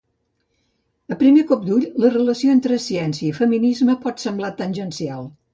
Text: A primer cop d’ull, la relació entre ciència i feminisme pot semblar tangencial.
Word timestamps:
A 1.15 1.17
primer 1.19 1.43
cop 1.51 1.67
d’ull, 1.67 1.85
la 2.05 2.11
relació 2.15 2.55
entre 2.55 2.81
ciència 2.89 3.27
i 3.29 3.39
feminisme 3.43 3.99
pot 4.07 4.27
semblar 4.29 4.55
tangencial. 4.65 5.33